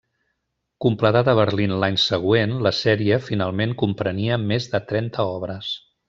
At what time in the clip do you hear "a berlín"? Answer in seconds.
1.33-1.75